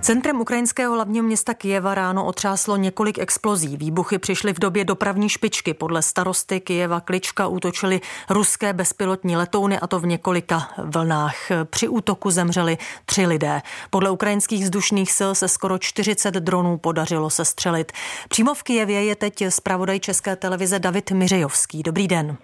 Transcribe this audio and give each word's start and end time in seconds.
Centrem 0.00 0.40
ukrajinského 0.40 0.94
hlavního 0.94 1.26
města 1.26 1.54
Kijeva 1.54 1.94
ráno 1.94 2.24
otřáslo 2.26 2.76
několik 2.76 3.18
explozí. 3.18 3.76
Výbuchy 3.76 4.18
přišly 4.18 4.54
v 4.54 4.58
době 4.58 4.84
dopravní 4.84 5.28
špičky. 5.28 5.74
Podle 5.74 6.02
starosty 6.02 6.60
Kijeva 6.60 7.00
Klička 7.00 7.46
útočili 7.46 8.00
ruské 8.30 8.72
bezpilotní 8.72 9.36
letouny 9.36 9.78
a 9.78 9.86
to 9.86 10.00
v 10.00 10.06
několika 10.06 10.68
vlnách. 10.84 11.36
Při 11.64 11.88
útoku 11.88 12.30
zemřeli 12.30 12.78
tři 13.04 13.26
lidé. 13.26 13.62
Podle 13.90 14.10
ukrajinských 14.10 14.64
vzdušných 14.64 15.12
sil 15.18 15.30
se 15.34 15.48
skoro 15.48 15.78
40 15.78 16.34
dronů 16.34 16.78
podařilo 16.78 17.30
sestřelit. 17.30 17.92
Přímo 18.28 18.54
v 18.54 18.62
Kijevě 18.62 19.04
je 19.04 19.16
teď 19.16 19.44
zpravodaj 19.48 20.00
České 20.00 20.36
televize 20.36 20.78
David 20.78 21.10
Miřejovský. 21.10 21.82
Dobrý 21.82 22.08
den. 22.08 22.36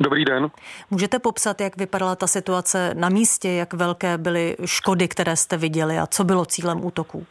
Dobrý 0.00 0.24
den. 0.24 0.50
Můžete 0.90 1.18
popsat, 1.18 1.60
jak 1.60 1.76
vypadala 1.76 2.16
ta 2.16 2.26
situace 2.26 2.94
na 2.94 3.08
místě, 3.08 3.50
jak 3.50 3.74
velké 3.74 4.18
byly 4.18 4.56
škody, 4.64 5.08
které 5.08 5.36
jste 5.36 5.56
viděli 5.56 5.98
a 5.98 6.06
co 6.06 6.24
bylo 6.24 6.44
cílem 6.44 6.84
útoků? 6.84 7.26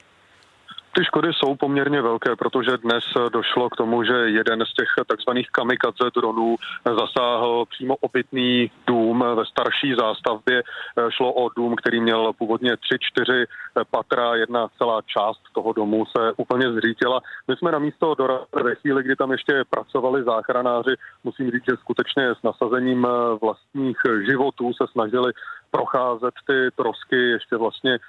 Ty 1.00 1.06
škody 1.06 1.34
jsou 1.34 1.56
poměrně 1.56 2.02
velké, 2.02 2.36
protože 2.36 2.78
dnes 2.78 3.04
došlo 3.34 3.70
k 3.70 3.76
tomu, 3.76 4.04
že 4.04 4.14
jeden 4.14 4.66
z 4.66 4.74
těch 4.74 4.88
takzvaných 5.08 5.50
kamikadze 5.52 6.10
dronů 6.16 6.56
zasáhl 6.86 7.66
přímo 7.70 7.96
obytný 7.96 8.72
dům 8.88 9.26
ve 9.36 9.46
starší 9.46 9.96
zástavbě. 10.00 10.64
Šlo 11.10 11.34
o 11.34 11.50
dům, 11.50 11.76
který 11.76 12.02
měl 12.02 12.34
původně 12.34 12.78
tři, 12.78 12.98
čtyři 13.00 13.46
patra, 13.92 14.36
jedna 14.36 14.68
celá 14.78 15.02
část 15.02 15.42
toho 15.54 15.74
domu 15.74 16.06
se 16.06 16.34
úplně 16.38 16.74
zřítila. 16.74 17.22
My 17.48 17.56
jsme 17.56 17.72
na 17.72 17.80
místo 17.80 18.16
dorazili 18.16 18.64
ve 18.64 18.76
chvíli, 18.76 19.04
kdy 19.04 19.16
tam 19.16 19.32
ještě 19.32 19.64
pracovali 19.70 20.24
záchranáři. 20.24 20.96
Musím 21.24 21.52
říct, 21.52 21.66
že 21.70 21.78
skutečně 21.78 22.36
s 22.40 22.44
nasazením 22.44 23.08
vlastních 23.42 23.98
životů 24.30 24.72
se 24.74 24.88
snažili 24.92 25.32
procházet 25.72 26.34
ty 26.48 26.70
trosky 26.76 27.30
ještě 27.30 27.56
vlastně 27.56 28.00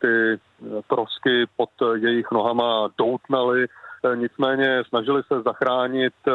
ty 0.00 0.38
trosky 0.86 1.46
pod 1.56 1.70
jejich 1.94 2.30
nohama 2.32 2.88
doutnaly, 2.98 3.64
eh, 3.64 4.16
nicméně 4.16 4.82
snažili 4.88 5.22
se 5.22 5.42
zachránit 5.42 6.14
eh, 6.28 6.32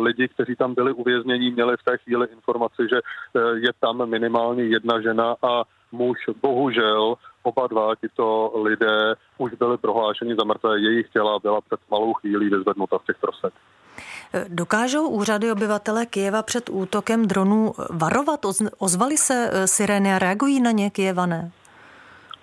lidi, 0.00 0.28
kteří 0.28 0.56
tam 0.56 0.74
byli 0.74 0.92
uvězněni, 0.92 1.50
měli 1.50 1.76
v 1.76 1.84
té 1.84 1.98
chvíli 1.98 2.26
informaci, 2.32 2.82
že 2.90 3.00
je 3.54 3.72
tam 3.80 4.08
minimálně 4.08 4.64
jedna 4.64 5.00
žena 5.00 5.36
a 5.42 5.62
muž. 5.92 6.18
Bohužel 6.42 7.14
oba 7.42 7.66
dva 7.66 7.94
tito 7.94 8.52
lidé 8.64 9.14
už 9.38 9.52
byli 9.54 9.78
prohlášeni 9.78 10.34
za 10.34 10.44
mrtvé. 10.44 10.80
Jejich 10.80 11.08
těla 11.08 11.38
byla 11.38 11.60
před 11.60 11.80
malou 11.90 12.12
chvílí 12.12 12.50
vyzvednuta 12.50 12.98
z 12.98 13.06
těch 13.06 13.16
trosek. 13.20 13.52
Dokážou 14.48 15.08
úřady 15.08 15.52
obyvatele 15.52 16.06
Kijeva 16.06 16.42
před 16.42 16.68
útokem 16.68 17.26
dronů 17.26 17.72
varovat? 17.90 18.40
Ozvali 18.78 19.16
se 19.16 19.50
sirény 19.64 20.14
a 20.14 20.18
reagují 20.18 20.60
na 20.60 20.70
ně 20.70 20.90
Kijevané? 20.90 21.50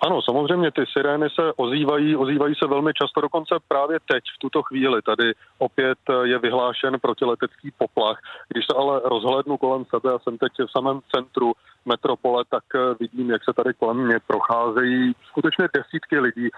Ano, 0.06 0.22
samozřejmě 0.22 0.70
ty 0.70 0.84
sirény 0.92 1.28
se 1.30 1.52
ozývají, 1.56 2.16
ozývají 2.16 2.54
se 2.54 2.66
velmi 2.66 2.92
často, 2.94 3.20
dokonce 3.20 3.54
právě 3.68 3.98
teď, 4.12 4.24
v 4.36 4.38
tuto 4.38 4.62
chvíli. 4.62 5.02
Tady 5.02 5.32
opět 5.58 5.98
je 6.22 6.38
vyhlášen 6.38 7.00
protiletecký 7.00 7.72
poplach. 7.78 8.18
Když 8.48 8.64
se 8.66 8.76
ale 8.76 9.00
rozhlednu 9.04 9.56
kolem 9.56 9.84
sebe 9.84 10.12
a 10.12 10.18
jsem 10.18 10.38
teď 10.38 10.52
v 10.66 10.70
samém 10.70 11.00
centru 11.14 11.52
metropole, 11.84 12.44
tak 12.50 12.64
vidím, 13.00 13.30
jak 13.30 13.44
se 13.44 13.52
tady 13.52 13.74
kolem 13.74 13.96
mě 13.96 14.18
procházejí 14.26 15.12
skutečně 15.28 15.68
desítky 15.74 16.20
lidí. 16.20 16.48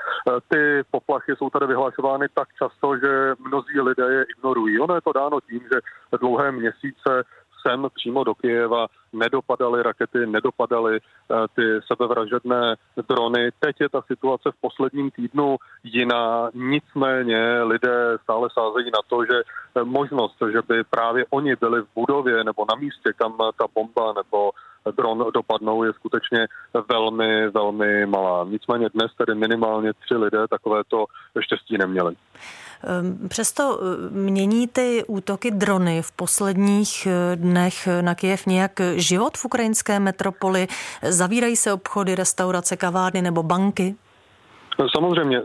Ty 0.49 0.83
poplachy 0.91 1.37
jsou 1.37 1.51
tady 1.51 1.67
vyhlašovány 1.67 2.27
tak 2.35 2.49
často, 2.59 2.97
že 2.97 3.35
mnozí 3.39 3.81
lidé 3.81 4.07
je 4.13 4.25
ignorují. 4.39 4.81
Ono 4.81 4.95
je 4.95 5.01
to 5.01 5.13
dáno 5.13 5.41
tím, 5.41 5.61
že 5.61 5.81
dlouhé 6.21 6.53
měsíce 6.53 7.23
sem 7.69 7.87
přímo 7.95 8.25
do 8.25 8.35
Kijeva 8.35 8.87
nedopadaly 9.13 9.83
rakety, 9.83 10.27
nedopadaly 10.27 10.97
eh, 10.97 11.35
ty 11.55 11.63
sebevražedné 11.87 12.77
drony. 13.09 13.51
Teď 13.61 13.81
je 13.81 13.89
ta 13.89 14.03
situace 14.03 14.51
v 14.51 14.61
posledním 14.61 15.11
týdnu 15.11 15.57
jiná, 15.85 16.51
nicméně 16.55 17.63
lidé 17.63 18.19
stále 18.23 18.49
sázejí 18.53 18.91
na 18.91 19.01
to, 19.09 19.25
že 19.25 19.39
eh, 19.41 19.85
možnost, 19.85 20.37
že 20.53 20.63
by 20.69 20.85
právě 20.85 21.25
oni 21.31 21.57
byli 21.57 21.83
v 21.83 21.89
budově 21.95 22.45
nebo 22.45 22.67
na 22.69 22.75
místě, 22.75 23.13
kam 23.17 23.37
ta 23.59 23.67
bomba 23.75 24.13
nebo 24.13 24.51
dron 24.97 25.25
dopadnou, 25.35 25.85
je 25.85 25.93
skutečně 25.93 26.47
velmi, 26.89 27.49
velmi 27.49 28.07
malá. 28.07 28.47
Nicméně 28.49 28.89
dnes 28.95 29.11
tedy 29.19 29.35
minimálně 29.35 29.93
tři 29.93 30.15
lidé 30.15 30.49
takovéto 30.49 31.07
štěstí 31.41 31.79
neměli. 31.79 32.15
Ehm, 32.87 33.29
přesto 33.29 33.81
eh, 33.81 34.11
mění 34.11 34.69
ty 34.69 35.05
útoky 35.07 35.51
drony 35.51 36.03
v 36.03 36.13
posledních 36.13 37.07
eh, 37.07 37.37
dnech 37.37 37.89
na 38.01 38.15
Kijev 38.15 38.47
nějak 38.47 38.81
život 38.95 39.39
v 39.39 39.45
ukrajinské 39.45 40.01
metropoli? 40.01 40.69
Zavírají 41.03 41.57
se 41.57 41.73
obchody, 41.73 42.15
restaurace, 42.15 42.77
kavárny 42.77 43.23
nebo 43.23 43.43
banky? 43.43 43.95
Samozřejmě, 44.97 45.43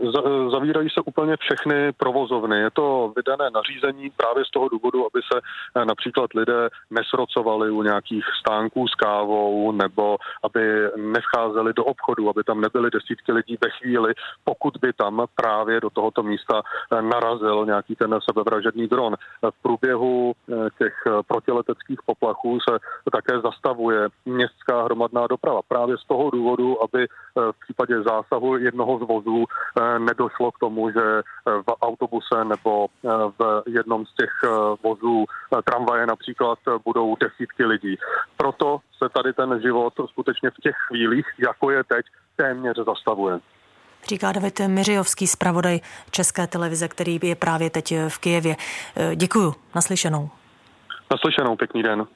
zavírají 0.50 0.90
se 0.90 1.00
úplně 1.00 1.36
všechny 1.36 1.92
provozovny. 1.92 2.58
Je 2.58 2.70
to 2.70 3.12
vydané 3.16 3.50
nařízení 3.50 4.10
právě 4.10 4.44
z 4.44 4.50
toho 4.50 4.68
důvodu, 4.68 5.06
aby 5.06 5.20
se 5.32 5.40
eh, 5.40 5.84
například 5.84 6.34
lidé 6.34 6.68
nesrocovali 6.90 7.70
u 7.70 7.82
nějakých 7.82 8.24
stánků 8.40 8.88
s 8.88 8.94
kávou 8.94 9.72
nebo 9.72 10.16
aby 10.42 10.62
nevcházeli 10.96 11.72
do 11.72 11.84
obchodu, 11.84 12.28
aby 12.28 12.44
tam 12.44 12.60
nebyly 12.60 12.90
desítky 12.90 13.32
lidí 13.32 13.58
ve 13.64 13.70
chvíli, 13.70 14.12
pokud 14.44 14.76
by 14.76 14.92
tam 14.92 15.24
právě 15.36 15.80
do 15.80 15.90
tohoto 15.90 16.22
místa 16.22 16.62
eh, 16.62 17.02
narazil 17.02 17.66
nějaký 17.66 17.96
ten 17.96 18.18
sebevražedný 18.28 18.86
dron. 18.86 19.16
V 19.42 19.62
průběhu 19.62 20.32
eh, 20.32 20.54
těch 20.78 20.94
protileteckých 21.26 21.98
poplachů 22.06 22.58
se 22.68 22.78
také 23.12 23.40
zastavuje 23.40 24.08
městská 24.24 24.82
hromadná 24.82 25.26
doprava 25.26 25.60
právě 25.68 25.96
z 25.98 26.04
toho 26.04 26.30
důvodu, 26.30 26.82
aby 26.82 27.06
v 27.36 27.54
případě 27.64 28.02
zásahu 28.02 28.56
jednoho 28.56 28.98
z 28.98 29.02
vozů 29.08 29.21
eh, 29.26 29.98
nedošlo 29.98 30.52
k 30.52 30.58
tomu, 30.58 30.90
že 30.90 31.00
eh, 31.00 31.22
v 31.44 31.68
autobuse 31.82 32.44
nebo 32.44 32.86
eh, 32.86 33.08
v 33.38 33.62
jednom 33.66 34.06
z 34.06 34.14
těch 34.14 34.30
vozů 34.84 35.24
tramvaje 35.64 36.06
například 36.06 36.58
budou 36.84 37.16
desítky 37.16 37.64
lidí. 37.64 37.96
Proto 38.36 38.78
se 39.02 39.08
tady 39.08 39.32
ten 39.32 39.60
život 39.62 39.94
skutečně 40.10 40.50
v 40.50 40.62
těch 40.62 40.74
chvílích, 40.88 41.26
jako 41.38 41.70
je 41.70 41.84
teď, 41.84 42.06
téměř 42.36 42.76
zastavuje. 42.86 43.38
Říká 44.08 44.32
David 44.32 44.60
Miřijovský, 44.60 45.26
zpravodaj 45.26 45.80
České 46.10 46.46
televize, 46.46 46.88
který 46.88 47.18
je 47.22 47.34
právě 47.34 47.70
teď 47.70 47.94
v 48.08 48.18
Kijevě. 48.18 48.56
Děkuju, 49.14 49.54
naslyšenou. 49.74 50.30
Naslyšenou, 51.10 51.56
pěkný 51.56 51.82
den. 51.82 52.06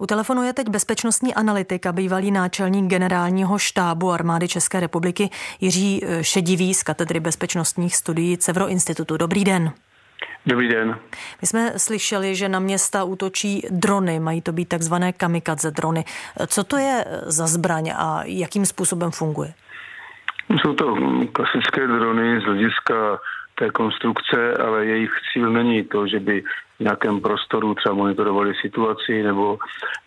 U 0.00 0.06
telefonu 0.06 0.42
je 0.42 0.52
teď 0.52 0.68
bezpečnostní 0.68 1.34
analytik 1.34 1.86
a 1.86 1.92
bývalý 1.92 2.30
náčelník 2.30 2.90
generálního 2.90 3.58
štábu 3.58 4.10
armády 4.10 4.48
České 4.48 4.80
republiky 4.80 5.30
Jiří 5.60 6.04
eh, 6.04 6.24
Šedivý 6.24 6.74
z 6.74 6.82
katedry 6.82 7.20
bezpečnostních 7.20 7.96
studií 7.96 8.38
Cevro 8.38 8.68
Institutu. 8.68 9.16
Dobrý 9.16 9.44
den. 9.44 9.72
Dobrý 10.46 10.68
den. 10.68 10.98
My 11.40 11.46
jsme 11.46 11.72
slyšeli, 11.76 12.34
že 12.34 12.48
na 12.48 12.58
města 12.58 13.04
útočí 13.04 13.62
drony, 13.70 14.20
mají 14.20 14.42
to 14.42 14.52
být 14.52 14.68
takzvané 14.68 15.12
kamikadze 15.12 15.70
drony. 15.70 16.04
Co 16.46 16.64
to 16.64 16.76
je 16.76 17.04
za 17.22 17.46
zbraň 17.46 17.92
a 17.96 18.20
jakým 18.24 18.66
způsobem 18.66 19.10
funguje? 19.10 19.52
Jsou 20.60 20.72
to 20.72 20.96
klasické 21.32 21.86
drony 21.86 22.40
z 22.40 22.44
hlediska 22.44 23.18
té 23.58 23.70
konstrukce, 23.70 24.54
ale 24.54 24.86
jejich 24.86 25.12
cíl 25.32 25.50
není 25.50 25.84
to, 25.84 26.06
že 26.06 26.20
by 26.20 26.42
v 26.78 26.80
nějakém 26.80 27.20
prostoru 27.20 27.74
třeba 27.74 27.94
monitorovali 27.94 28.54
situaci 28.54 29.22
nebo 29.22 29.58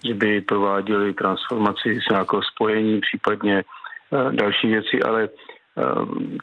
že 0.05 0.13
by 0.13 0.41
prováděli 0.41 1.13
transformaci 1.13 1.99
z 2.07 2.09
nějakého 2.09 2.43
spojení, 2.43 3.01
případně 3.01 3.63
eh, 3.63 4.31
další 4.31 4.67
věci, 4.67 5.03
ale 5.03 5.23
eh, 5.23 5.83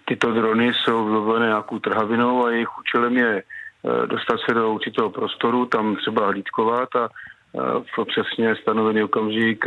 tyto 0.04 0.32
drony 0.32 0.72
jsou 0.74 1.04
vybavené 1.04 1.46
nějakou 1.46 1.78
trhavinou 1.78 2.46
a 2.46 2.50
jejich 2.50 2.78
účelem 2.78 3.16
je 3.16 3.42
eh, 3.42 4.06
dostat 4.06 4.36
se 4.48 4.54
do 4.54 4.72
určitého 4.72 5.10
prostoru, 5.10 5.66
tam 5.66 5.96
třeba 5.96 6.26
hlídkovat 6.26 6.96
a 6.96 7.08
v 7.96 8.04
přesně 8.04 8.56
stanovený 8.56 9.02
okamžik 9.02 9.64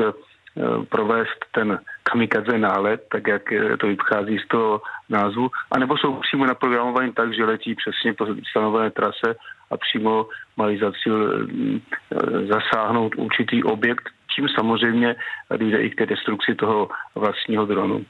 provést 0.89 1.45
ten 1.51 1.79
kamikadze 2.03 2.57
nálet, 2.57 3.07
tak 3.12 3.28
jak 3.28 3.41
to 3.79 3.88
vychází 3.88 4.39
z 4.39 4.47
toho 4.47 4.81
názvu, 5.09 5.50
anebo 5.72 5.97
jsou 5.97 6.13
přímo 6.13 6.45
naprogramovaní 6.45 7.13
tak, 7.13 7.33
že 7.33 7.45
letí 7.45 7.75
přesně 7.75 8.13
po 8.13 8.27
stanovené 8.50 8.92
trase 8.92 9.36
a 9.71 9.77
přímo 9.77 10.27
mají 10.57 10.80
za 10.80 10.92
cíl 11.03 11.48
eh, 11.48 12.45
zasáhnout 12.45 13.15
určitý 13.15 13.63
objekt, 13.63 14.09
čím 14.36 14.48
samozřejmě 14.50 15.15
dojde 15.57 15.81
i 15.81 15.89
k 15.89 15.98
té 15.98 16.06
destrukci 16.06 16.56
toho 16.56 16.89
vlastního 17.15 17.65
dronu. 17.65 18.06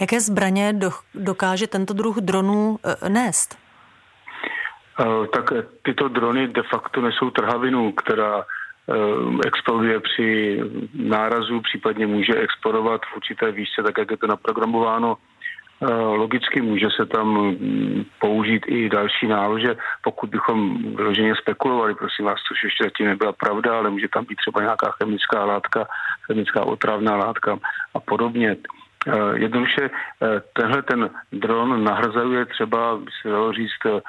Jaké 0.00 0.20
zbraně 0.20 0.74
dokáže 1.14 1.66
tento 1.66 1.94
druh 1.94 2.16
dronů 2.16 2.78
eh, 2.84 3.08
nést? 3.08 3.58
Tak 5.32 5.52
tyto 5.82 6.08
drony 6.08 6.48
de 6.48 6.62
facto 6.62 7.00
nesou 7.00 7.30
trhavinu, 7.30 7.92
která 7.92 8.36
Eh, 8.40 8.44
exploduje 9.46 10.00
při 10.00 10.60
nárazu, 10.94 11.60
případně 11.60 12.06
může 12.06 12.34
explodovat 12.34 13.00
v 13.00 13.16
určité 13.16 13.52
výšce, 13.52 13.82
tak 13.82 13.98
jak 13.98 14.10
je 14.10 14.16
to 14.16 14.26
naprogramováno. 14.26 15.16
Eh, 15.82 15.94
logicky 15.94 16.60
může 16.60 16.88
se 16.96 17.06
tam 17.06 17.28
mm, 17.28 18.04
použít 18.20 18.62
i 18.66 18.88
další 18.88 19.26
nálože, 19.26 19.76
pokud 20.02 20.30
bychom 20.30 20.82
vyloženě 20.96 21.34
spekulovali, 21.36 21.94
prosím 21.94 22.24
vás, 22.24 22.38
což 22.48 22.64
ještě 22.64 22.84
zatím 22.84 23.06
nebyla 23.06 23.32
pravda, 23.32 23.78
ale 23.78 23.90
může 23.90 24.08
tam 24.08 24.24
být 24.24 24.36
třeba 24.36 24.60
nějaká 24.60 24.92
chemická 25.02 25.44
látka, 25.44 25.86
chemická 26.26 26.64
otravná 26.64 27.16
látka 27.16 27.58
a 27.94 28.00
podobně. 28.00 28.56
Jednoduše 29.34 29.90
tenhle 30.52 30.82
ten 30.82 31.10
dron 31.32 31.84
nahrazuje 31.84 32.44
třeba, 32.46 32.96
by 32.96 33.10
se 33.22 33.28
dalo 33.28 33.52
říct, 33.52 34.02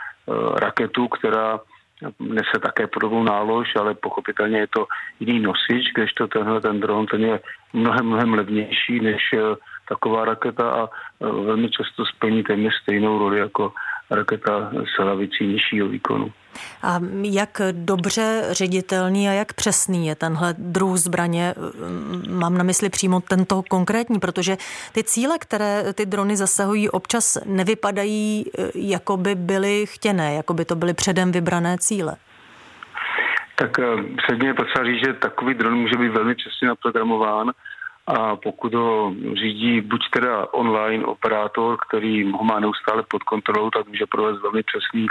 raketu, 0.55 1.07
která 1.07 1.59
nese 2.19 2.59
také 2.61 2.87
podobnou 2.87 3.23
nálož, 3.23 3.75
ale 3.75 3.95
pochopitelně 3.95 4.57
je 4.57 4.67
to 4.67 4.87
jiný 5.19 5.39
nosič, 5.39 5.91
kdežto 5.95 6.27
tenhle 6.27 6.61
ten 6.61 6.79
dron, 6.79 7.05
ten 7.05 7.23
je 7.23 7.39
mnohem, 7.73 8.05
mnohem 8.05 8.33
levnější 8.33 8.99
než 8.99 9.21
taková 9.89 10.25
raketa 10.25 10.71
a 10.71 10.89
velmi 11.19 11.69
často 11.69 12.05
splní 12.05 12.43
téměř 12.43 12.73
stejnou 12.81 13.19
roli 13.19 13.39
jako 13.39 13.73
raketa 14.11 14.71
s 14.95 15.03
hlavicí 15.03 15.47
nižšího 15.47 15.87
výkonu. 15.87 16.31
A 16.83 16.99
jak 17.23 17.61
dobře 17.71 18.47
ředitelný 18.51 19.29
a 19.29 19.31
jak 19.31 19.53
přesný 19.53 20.07
je 20.07 20.15
tenhle 20.15 20.55
druh 20.57 20.97
zbraně? 20.97 21.53
Mám 22.29 22.57
na 22.57 22.63
mysli 22.63 22.89
přímo 22.89 23.19
tento 23.19 23.63
konkrétní, 23.69 24.19
protože 24.19 24.57
ty 24.91 25.03
cíle, 25.03 25.37
které 25.39 25.93
ty 25.93 26.05
drony 26.05 26.37
zasahují, 26.37 26.89
občas 26.89 27.37
nevypadají, 27.45 28.45
jako 28.75 29.17
by 29.17 29.35
byly 29.35 29.85
chtěné, 29.85 30.35
jako 30.35 30.53
by 30.53 30.65
to 30.65 30.75
byly 30.75 30.93
předem 30.93 31.31
vybrané 31.31 31.77
cíle. 31.79 32.15
Tak 33.55 33.79
eh, 33.79 33.83
předně 34.17 34.47
je 34.47 34.53
potřeba 34.53 34.85
říct, 34.85 35.05
že 35.05 35.13
takový 35.13 35.53
dron 35.53 35.75
může 35.75 35.97
být 35.97 36.09
velmi 36.09 36.35
přesně 36.35 36.67
naprogramován 36.67 37.51
a 38.07 38.35
pokud 38.35 38.73
ho 38.73 39.13
řídí 39.33 39.81
buď 39.81 40.01
teda 40.09 40.53
online 40.53 41.05
operátor, 41.05 41.77
který 41.87 42.31
ho 42.31 42.43
má 42.43 42.59
neustále 42.59 43.03
pod 43.07 43.23
kontrolou, 43.23 43.69
tak 43.69 43.87
může 43.87 44.05
provést 44.05 44.41
velmi 44.41 44.63
přesný, 44.63 45.07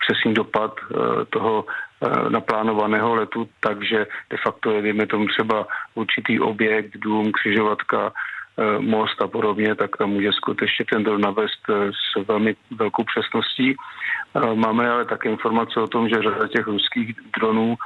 přesný 0.00 0.34
dopad 0.34 0.74
eh, 0.80 1.24
toho 1.24 1.64
eh, 1.66 2.30
naplánovaného 2.30 3.14
letu, 3.14 3.48
takže 3.60 4.06
de 4.30 4.36
facto 4.36 4.70
je, 4.70 4.82
dejme 4.82 5.06
tomu 5.06 5.26
třeba 5.26 5.66
určitý 5.94 6.40
objekt, 6.40 6.96
dům, 6.96 7.32
křižovatka, 7.32 8.12
eh, 8.12 8.78
most 8.78 9.22
a 9.22 9.28
podobně, 9.28 9.74
tak 9.74 9.96
tam 9.96 10.10
může 10.10 10.32
skutečně 10.32 10.84
ten 10.84 11.04
dron 11.04 11.20
navést 11.20 11.64
s 11.90 12.26
velmi 12.28 12.56
velkou 12.70 13.04
přesností. 13.04 13.76
Máme 14.54 14.90
ale 14.90 15.04
také 15.04 15.28
informace 15.30 15.80
o 15.80 15.86
tom, 15.86 16.08
že 16.08 16.22
řada 16.22 16.48
těch 16.48 16.66
ruských 16.66 17.16
dronů 17.38 17.76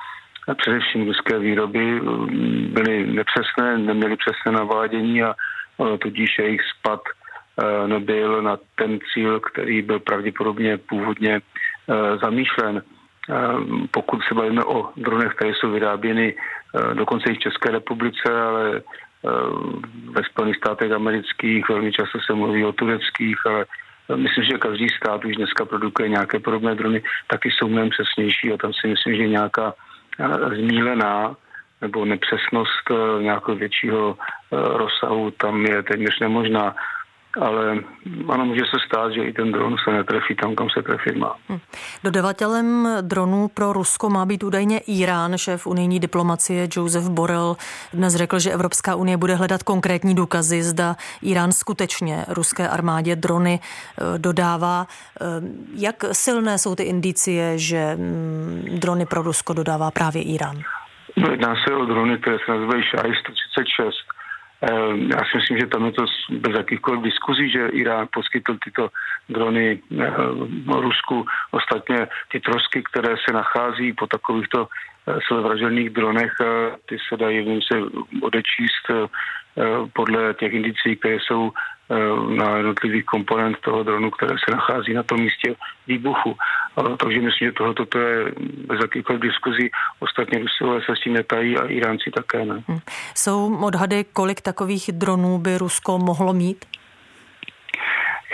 především 0.55 1.07
ruské 1.07 1.39
výroby 1.39 2.01
mm, 2.01 2.69
byly 2.73 3.07
nepřesné, 3.07 3.79
neměly 3.79 4.17
přesné 4.17 4.53
navádění 4.53 5.23
a 5.23 5.35
tudíž 5.99 6.39
jejich 6.39 6.61
spad 6.79 7.01
e, 7.05 7.89
nebyl 7.89 8.43
na 8.43 8.59
ten 8.75 8.99
cíl, 9.13 9.41
který 9.41 9.83
byl 9.83 10.01
pravděpodobně 10.01 10.79
původně 10.79 11.35
e, 11.35 11.41
zamýšlen. 12.19 12.77
E, 12.77 12.83
pokud 13.91 14.21
se 14.29 14.35
bavíme 14.35 14.65
o 14.65 14.89
dronech, 14.97 15.35
které 15.35 15.51
jsou 15.55 15.71
vyráběny 15.71 16.35
dokonce 16.95 17.31
i 17.31 17.35
v 17.35 17.39
České 17.39 17.71
republice, 17.71 18.43
ale 18.43 18.83
ve 20.11 20.25
Spojených 20.25 20.57
státech 20.57 20.93
amerických, 20.93 21.69
velmi 21.69 21.93
často 21.93 22.19
se 22.27 22.35
mluví 22.35 22.65
o 22.65 22.73
tureckých, 22.73 23.37
ale 23.47 23.65
myslím, 24.17 24.45
že 24.45 24.59
každý 24.59 24.89
stát 24.89 25.25
už 25.25 25.37
dneska 25.37 25.65
produkuje 25.65 26.09
nějaké 26.09 26.39
podobné 26.39 26.75
drony, 26.75 27.03
taky 27.27 27.51
jsou 27.51 27.69
mnohem 27.69 27.91
přesnější 27.91 28.53
a 28.53 28.57
tam 28.57 28.73
si 28.73 28.89
myslím, 28.89 29.17
že 29.17 29.29
nějaká 29.29 29.75
zmílená 30.57 31.37
nebo 31.81 32.05
nepřesnost 32.05 32.91
eh, 32.91 33.23
nějakého 33.23 33.57
většího 33.57 34.19
eh, 34.19 34.57
rozsahu 34.79 35.31
tam 35.31 35.67
je 35.67 35.83
téměř 35.83 36.21
nemožná. 36.21 36.75
Ale 37.41 37.79
ano, 38.29 38.45
může 38.45 38.61
se 38.61 38.77
stát, 38.87 39.13
že 39.13 39.25
i 39.25 39.33
ten 39.33 39.53
dron 39.53 39.77
se 39.85 39.91
netrefí 39.91 40.35
tam, 40.35 40.55
kam 40.55 40.71
se 40.71 40.83
trefit 40.83 41.17
má. 41.17 41.37
Hm. 41.49 41.59
Dodavatelem 42.05 42.89
dronů 43.01 43.49
pro 43.49 43.73
Rusko 43.73 44.11
má 44.11 44.27
být 44.27 44.45
údajně 44.45 44.79
Irán. 44.79 45.39
Šéf 45.39 45.67
unijní 45.67 46.01
diplomacie 46.01 46.69
Joseph 46.77 47.09
Borrell 47.09 47.57
dnes 47.93 48.15
řekl, 48.15 48.39
že 48.39 48.51
Evropská 48.51 48.95
unie 48.95 49.17
bude 49.17 49.35
hledat 49.35 49.63
konkrétní 49.63 50.15
důkazy, 50.15 50.63
zda 50.63 50.97
Irán 51.23 51.53
skutečně 51.53 52.25
ruské 52.29 52.69
armádě 52.69 53.17
drony 53.17 53.61
eh, 53.63 54.19
dodává. 54.19 54.87
Eh, 55.21 55.25
jak 55.75 56.05
silné 56.13 56.59
jsou 56.59 56.75
ty 56.75 56.83
indicie, 56.83 57.59
že 57.59 57.97
hm, 57.97 58.79
drony 58.79 59.07
pro 59.07 59.23
Rusko 59.23 59.53
dodává 59.53 59.91
právě 59.91 60.23
Irán? 60.23 60.57
No, 61.17 61.31
jedná 61.31 61.55
se 61.65 61.75
o 61.75 61.85
drony, 61.85 62.19
které 62.19 62.37
se 62.47 62.53
nazývají 62.53 62.83
Shai 62.83 63.13
136 63.15 63.97
Ehm, 63.97 64.18
já 64.97 65.19
si 65.19 65.37
myslím, 65.37 65.59
že 65.59 65.67
tam 65.67 65.87
je 65.87 65.93
to 65.93 66.05
bez 66.31 66.57
jakýchkoliv 66.57 67.03
diskuzí, 67.03 67.51
že 67.51 67.69
Irán 67.69 68.09
poskytl 68.13 68.57
tyto 68.65 68.89
drony 69.29 69.79
ehm, 70.01 70.65
Rusku. 70.69 71.27
Ostatně 71.51 72.09
ty 72.33 72.41
trosky, 72.41 72.83
které 72.83 73.15
se 73.29 73.33
nachází 73.33 73.93
po 73.93 74.07
takovýchto 74.07 74.67
eh, 74.67 75.19
sebevražedných 75.29 75.91
dronech, 75.91 76.33
eh, 76.41 76.77
ty 76.89 76.97
se 77.09 77.17
dají 77.17 77.61
se 77.63 77.79
odečíst 78.23 78.85
eh, 78.91 79.07
podle 79.93 80.35
těch 80.35 80.53
indicí, 80.53 80.97
které 80.97 81.19
jsou 81.21 81.51
na 82.37 82.57
jednotlivých 82.57 83.05
komponent 83.05 83.59
toho 83.61 83.83
dronu, 83.83 84.11
které 84.11 84.37
se 84.45 84.55
nachází 84.55 84.95
na 84.95 85.03
tom 85.03 85.21
místě 85.21 85.55
výbuchu. 85.87 86.37
Takže 86.97 87.21
myslím, 87.21 87.49
že 87.49 87.53
tohle 87.53 87.75
toto 87.75 87.99
je 87.99 88.33
bez 88.67 88.81
jakýchkoliv 88.81 89.23
diskuzí. 89.23 89.71
Ostatně 90.01 90.39
Rusové 90.39 90.81
se 90.81 90.97
s 90.97 91.01
tím 91.05 91.13
netají 91.13 91.59
a 91.59 91.67
Iránci 91.67 92.11
také 92.11 92.45
ne. 92.45 92.63
Hmm. 92.69 92.79
Jsou 93.15 93.57
odhady, 93.57 94.05
kolik 94.13 94.41
takových 94.41 94.91
dronů 94.93 95.39
by 95.39 95.59
Rusko 95.59 95.99
mohlo 95.99 96.33
mít? 96.33 96.65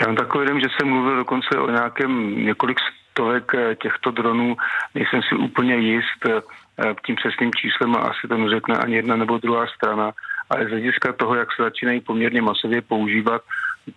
Já 0.01 0.07
mám 0.07 0.15
takový 0.15 0.61
že 0.61 0.67
jsem 0.69 0.89
mluvil 0.89 1.15
dokonce 1.15 1.59
o 1.59 1.69
nějakém 1.69 2.45
několik 2.45 2.77
stovek 3.11 3.51
eh, 3.55 3.75
těchto 3.75 4.11
dronů. 4.11 4.55
Nejsem 4.95 5.21
si 5.29 5.35
úplně 5.35 5.75
jist 5.75 6.21
eh, 6.29 6.41
tím 7.05 7.15
přesným 7.15 7.51
číslem 7.53 7.95
a 7.95 7.99
asi 7.99 8.27
to 8.27 8.37
neřekne 8.37 8.77
ani 8.77 8.95
jedna 8.95 9.15
nebo 9.15 9.37
druhá 9.37 9.67
strana 9.67 10.11
ale 10.49 10.65
z 10.65 10.69
hlediska 10.69 11.13
toho, 11.13 11.35
jak 11.35 11.47
se 11.55 11.63
začínají 11.63 12.01
poměrně 12.01 12.41
masově 12.41 12.81
používat, 12.81 13.41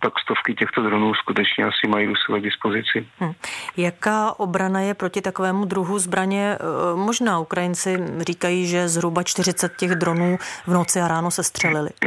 tak 0.01 0.13
stovky 0.23 0.53
těchto 0.53 0.81
dronů 0.81 1.13
skutečně 1.13 1.65
asi 1.65 1.87
mají 1.87 2.07
u 2.07 2.15
své 2.15 2.39
dispozici. 2.41 3.07
Hmm. 3.19 3.33
Jaká 3.77 4.39
obrana 4.39 4.79
je 4.79 4.93
proti 4.93 5.21
takovému 5.21 5.65
druhu 5.65 5.99
zbraně 5.99 6.57
eh, 6.59 6.95
možná? 6.95 7.39
Ukrajinci 7.39 7.97
říkají, 8.19 8.67
že 8.67 8.87
zhruba 8.87 9.23
40 9.23 9.77
těch 9.77 9.91
dronů 9.91 10.37
v 10.67 10.73
noci 10.73 10.99
a 10.99 11.07
ráno 11.07 11.31
se 11.31 11.43
střelili. 11.43 11.89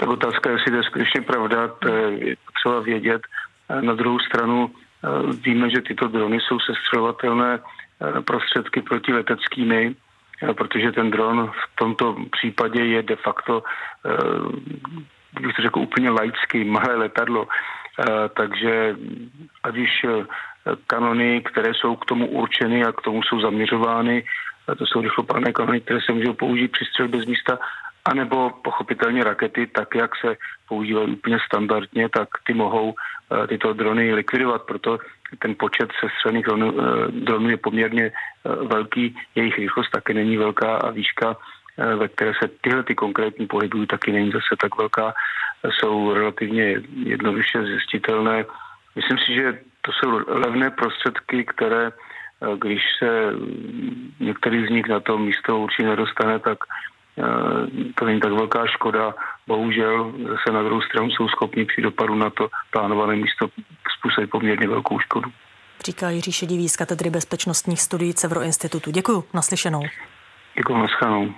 Tak 0.00 0.08
otázka, 0.08 0.50
jestli 0.50 0.70
to 0.70 0.76
je 0.76 0.82
skutečně 0.82 1.22
pravda, 1.22 1.68
to 1.68 1.88
je 1.88 2.36
třeba 2.54 2.80
vědět. 2.80 3.22
Na 3.80 3.94
druhou 3.94 4.18
stranu 4.18 4.70
eh, 4.70 5.08
víme, 5.44 5.70
že 5.70 5.80
tyto 5.80 6.08
drony 6.08 6.38
jsou 6.40 6.58
sestřelovatelné 6.60 7.58
eh, 7.58 8.22
prostředky 8.22 8.82
protileteckými, 8.82 9.94
protože 10.56 10.92
ten 10.92 11.10
dron 11.10 11.50
v 11.50 11.76
tomto 11.78 12.16
případě 12.30 12.84
je 12.84 13.02
de 13.02 13.16
facto, 13.16 13.62
eh, 14.06 15.40
bych 15.40 15.56
to 15.56 15.62
řekl 15.62 15.78
úplně 15.80 16.10
laicky, 16.10 16.64
malé 16.64 16.94
letadlo. 16.96 17.48
Eh, 17.48 18.28
takže 18.36 18.96
ať 19.62 19.76
už 19.76 19.92
eh, 20.04 20.26
kanony, 20.86 21.42
které 21.42 21.74
jsou 21.74 21.96
k 21.96 22.04
tomu 22.04 22.26
určeny 22.26 22.84
a 22.84 22.92
k 22.92 23.02
tomu 23.02 23.22
jsou 23.22 23.40
zaměřovány, 23.40 24.24
to 24.78 24.86
jsou 24.86 25.00
rychlopádné 25.00 25.52
kanony, 25.52 25.80
které 25.80 26.00
se 26.00 26.12
můžou 26.12 26.32
použít 26.32 26.72
při 26.72 26.84
střelbě 26.84 27.22
z 27.22 27.26
místa, 27.26 27.58
anebo 28.08 28.50
pochopitelně 28.64 29.24
rakety, 29.24 29.66
tak 29.66 29.94
jak 29.94 30.10
se 30.16 30.36
používají 30.68 31.12
úplně 31.12 31.38
standardně, 31.46 32.08
tak 32.08 32.28
ty 32.46 32.54
mohou 32.54 32.94
tyto 33.48 33.72
drony 33.72 34.14
likvidovat. 34.14 34.62
Proto 34.62 34.98
ten 35.38 35.54
počet 35.58 35.90
sestřelných 36.00 36.44
dronů, 36.44 36.74
eh, 36.80 37.10
dronů 37.10 37.48
je 37.48 37.56
poměrně 37.56 38.04
eh, 38.04 38.12
velký, 38.64 39.16
jejich 39.34 39.58
rychlost 39.58 39.90
taky 39.90 40.14
není 40.14 40.36
velká 40.36 40.76
a 40.76 40.90
výška, 40.90 41.36
eh, 41.78 41.94
ve 41.96 42.08
které 42.08 42.32
se 42.42 42.48
tyhle 42.60 42.82
ty 42.82 42.94
konkrétní 42.94 43.46
pohybují, 43.46 43.86
taky 43.86 44.12
není 44.12 44.30
zase 44.30 44.56
tak 44.60 44.78
velká, 44.78 45.14
jsou 45.70 46.14
relativně 46.14 46.80
jednoduše 47.04 47.64
zjistitelné. 47.64 48.44
Myslím 48.96 49.18
si, 49.18 49.34
že 49.34 49.58
to 49.82 49.92
jsou 49.92 50.20
levné 50.26 50.70
prostředky, 50.70 51.44
které 51.44 51.92
když 52.58 52.82
se 52.98 53.34
některý 54.20 54.66
z 54.66 54.70
nich 54.70 54.86
na 54.88 55.00
to 55.00 55.18
místo 55.18 55.58
určitě 55.58 55.88
nedostane, 55.88 56.38
tak 56.38 56.58
to 57.94 58.04
není 58.04 58.20
tak 58.20 58.32
velká 58.32 58.66
škoda. 58.66 59.14
Bohužel 59.46 60.12
zase 60.28 60.52
na 60.52 60.62
druhou 60.62 60.80
stranu 60.80 61.10
jsou 61.10 61.28
schopni 61.28 61.64
při 61.64 61.82
dopadu 61.82 62.14
na 62.14 62.30
to 62.30 62.48
plánované 62.70 63.16
místo 63.16 63.48
způsobit 63.98 64.30
poměrně 64.30 64.68
velkou 64.68 64.98
škodu. 64.98 65.30
Říká 65.84 66.10
Jiří 66.10 66.32
Šedivý 66.32 66.68
z 66.68 66.76
katedry 66.76 67.10
bezpečnostních 67.10 67.82
studií 67.82 68.14
Cevro 68.14 68.42
institutu. 68.42 68.90
Děkuji, 68.90 69.24
naslyšenou. 69.34 69.82
Děkuji, 70.56 70.78
naslyšenou. 70.78 71.34